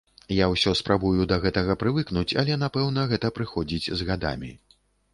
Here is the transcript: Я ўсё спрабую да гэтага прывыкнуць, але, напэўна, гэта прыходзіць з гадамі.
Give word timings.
Я 0.35 0.45
ўсё 0.53 0.71
спрабую 0.79 1.27
да 1.33 1.37
гэтага 1.43 1.77
прывыкнуць, 1.85 2.33
але, 2.45 2.59
напэўна, 2.65 3.07
гэта 3.15 3.35
прыходзіць 3.39 3.91
з 4.01 4.13
гадамі. 4.13 4.51